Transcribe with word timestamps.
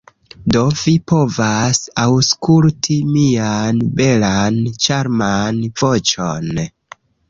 Do 0.53 0.61
vi 0.83 0.93
povas 1.11 1.81
aŭskulti 2.05 2.99
mian 3.13 3.85
belan, 4.03 4.61
ĉarman... 4.89 5.65
voĉon. 5.81 6.65